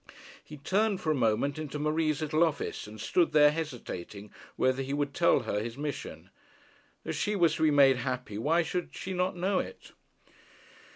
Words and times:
He 0.43 0.57
turned 0.57 0.99
for 0.99 1.11
a 1.11 1.13
moment 1.13 1.59
into 1.59 1.77
Marie's 1.77 2.23
little 2.23 2.43
office, 2.43 2.87
and 2.87 2.99
stood 2.99 3.33
there 3.33 3.51
hesitating 3.51 4.31
whether 4.55 4.81
he 4.81 4.95
would 4.95 5.13
tell 5.13 5.41
her 5.41 5.59
his 5.59 5.77
mission. 5.77 6.31
As 7.05 7.15
she 7.15 7.35
was 7.35 7.53
to 7.57 7.61
be 7.61 7.69
made 7.69 7.97
happy, 7.97 8.39
why 8.39 8.63
should 8.63 8.95
she 8.95 9.13
not 9.13 9.35
know 9.37 9.59
it? 9.59 9.91